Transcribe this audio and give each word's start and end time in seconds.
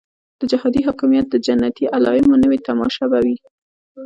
د 0.39 0.41
جهادي 0.51 0.81
حاکمیت 0.87 1.25
د 1.29 1.35
جنتي 1.45 1.85
علایمو 1.95 2.41
نوې 2.43 2.57
تماشه 2.67 3.05
به 3.11 3.19
وي. 3.25 3.37